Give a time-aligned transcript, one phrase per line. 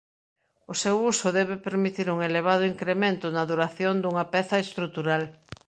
[0.71, 5.23] O seu uso debe permitir un elevado incremento na duración dunha peza estrutural.